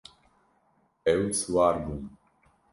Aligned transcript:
Ew 1.11 1.21
siwar 1.39 1.75
bûn. 1.83 2.01